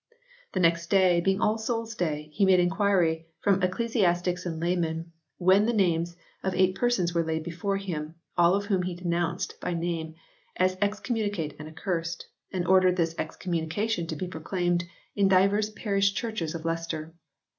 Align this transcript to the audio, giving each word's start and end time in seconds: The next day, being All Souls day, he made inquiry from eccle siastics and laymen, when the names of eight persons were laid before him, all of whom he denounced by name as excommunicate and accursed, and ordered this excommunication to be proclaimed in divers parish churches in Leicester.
The 0.53 0.59
next 0.59 0.89
day, 0.89 1.21
being 1.21 1.39
All 1.41 1.59
Souls 1.59 1.93
day, 1.93 2.31
he 2.33 2.43
made 2.43 2.59
inquiry 2.59 3.27
from 3.39 3.61
eccle 3.61 3.85
siastics 3.85 4.47
and 4.47 4.59
laymen, 4.59 5.11
when 5.37 5.67
the 5.67 5.73
names 5.73 6.15
of 6.41 6.55
eight 6.55 6.73
persons 6.73 7.13
were 7.13 7.23
laid 7.23 7.43
before 7.43 7.77
him, 7.77 8.15
all 8.35 8.55
of 8.55 8.65
whom 8.65 8.81
he 8.81 8.95
denounced 8.95 9.59
by 9.61 9.75
name 9.75 10.15
as 10.55 10.75
excommunicate 10.81 11.53
and 11.59 11.67
accursed, 11.67 12.25
and 12.51 12.65
ordered 12.65 12.95
this 12.95 13.13
excommunication 13.19 14.07
to 14.07 14.15
be 14.15 14.25
proclaimed 14.27 14.85
in 15.15 15.27
divers 15.27 15.69
parish 15.69 16.15
churches 16.15 16.55
in 16.55 16.63
Leicester. 16.63 17.13